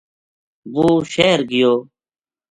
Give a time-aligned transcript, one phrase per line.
[0.73, 1.73] وہ شہر گیو